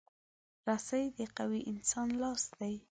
رسۍ 0.67 1.03
د 1.17 1.19
قوي 1.37 1.61
انسان 1.71 2.07
لاس 2.21 2.43
دی. 2.59 2.73